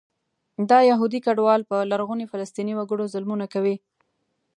[0.69, 3.75] دا یهودي کډوال په لرغوني فلسطیني وګړو ظلمونه کوي.